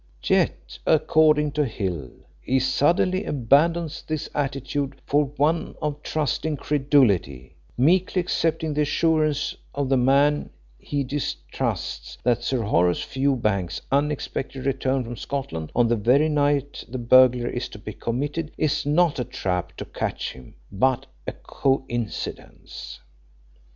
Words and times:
Yet, 0.23 0.79
according 0.87 1.51
to 1.51 1.65
Hill, 1.65 2.09
he 2.41 2.59
suddenly 2.59 3.23
abandons 3.23 4.01
this 4.01 4.31
attitude 4.33 4.99
for 5.05 5.25
one 5.37 5.75
of 5.79 6.01
trusting 6.01 6.57
credulity, 6.57 7.55
meekly 7.77 8.19
accepting 8.19 8.73
the 8.73 8.81
assurance 8.81 9.55
of 9.75 9.89
the 9.89 9.97
man 9.97 10.49
he 10.79 11.03
distrusts 11.03 12.17
that 12.23 12.41
Sir 12.41 12.63
Horace 12.63 13.03
Fewbanks's 13.03 13.83
unexpected 13.91 14.65
return 14.65 15.03
from 15.03 15.17
Scotland 15.17 15.71
on 15.75 15.87
the 15.87 15.95
very 15.97 16.29
night 16.29 16.83
the 16.89 16.97
burglary 16.97 17.55
is 17.55 17.69
to 17.69 17.77
be 17.77 17.93
committed 17.93 18.51
is 18.57 18.87
not 18.87 19.19
a 19.19 19.23
trap 19.23 19.77
to 19.77 19.85
catch 19.85 20.33
him, 20.33 20.55
but 20.71 21.05
a 21.27 21.31
coincidence. 21.31 22.99